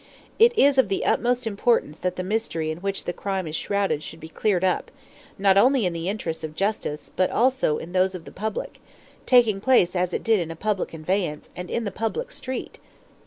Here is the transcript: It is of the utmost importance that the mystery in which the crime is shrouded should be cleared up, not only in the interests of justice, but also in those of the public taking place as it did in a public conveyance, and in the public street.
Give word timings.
It 0.39 0.57
is 0.57 0.79
of 0.79 0.87
the 0.87 1.05
utmost 1.05 1.45
importance 1.45 1.99
that 1.99 2.15
the 2.15 2.23
mystery 2.23 2.71
in 2.71 2.79
which 2.79 3.03
the 3.03 3.13
crime 3.13 3.45
is 3.45 3.55
shrouded 3.55 4.01
should 4.01 4.19
be 4.19 4.29
cleared 4.29 4.63
up, 4.63 4.89
not 5.37 5.59
only 5.59 5.85
in 5.85 5.93
the 5.93 6.09
interests 6.09 6.43
of 6.43 6.55
justice, 6.55 7.11
but 7.15 7.29
also 7.29 7.77
in 7.77 7.91
those 7.91 8.15
of 8.15 8.25
the 8.25 8.31
public 8.31 8.81
taking 9.27 9.61
place 9.61 9.95
as 9.95 10.11
it 10.11 10.23
did 10.23 10.39
in 10.39 10.49
a 10.49 10.55
public 10.55 10.89
conveyance, 10.89 11.51
and 11.55 11.69
in 11.69 11.83
the 11.83 11.91
public 11.91 12.31
street. 12.31 12.79